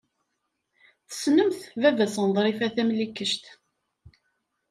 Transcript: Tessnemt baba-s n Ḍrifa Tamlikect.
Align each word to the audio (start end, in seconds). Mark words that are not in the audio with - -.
Tessnemt 1.07 1.61
baba-s 1.81 2.15
n 2.27 2.29
Ḍrifa 2.35 2.67
Tamlikect. 2.75 3.45